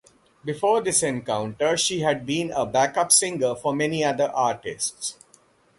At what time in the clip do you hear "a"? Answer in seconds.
2.49-2.65